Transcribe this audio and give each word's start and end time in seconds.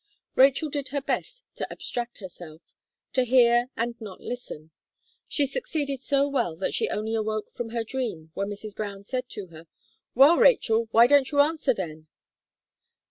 Rachel 0.33 0.71
did 0.71 0.87
her 0.87 0.99
best 1.01 1.43
to 1.57 1.71
abstract 1.71 2.17
herself; 2.21 2.63
to 3.13 3.23
hear, 3.23 3.69
and 3.77 3.93
not 4.01 4.19
listen. 4.19 4.71
She 5.27 5.45
succeeded 5.45 5.99
so 5.99 6.27
well 6.27 6.55
that 6.55 6.73
she 6.73 6.89
only 6.89 7.13
awoke 7.13 7.51
from 7.51 7.69
her 7.69 7.83
dream 7.83 8.31
when 8.33 8.49
Mrs. 8.49 8.75
Brown 8.75 9.03
said 9.03 9.29
to 9.29 9.45
her, 9.49 9.67
"Well, 10.15 10.37
Rachel, 10.37 10.87
why 10.89 11.05
don't 11.05 11.29
you 11.29 11.39
answer, 11.39 11.75
then?" 11.75 12.07